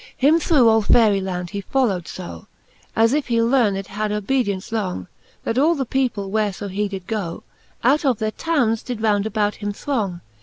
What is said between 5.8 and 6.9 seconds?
people, where fo he